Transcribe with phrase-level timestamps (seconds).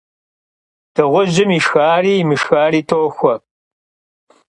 [0.95, 3.35] Dığujım yişşxari yimışşxari toxue.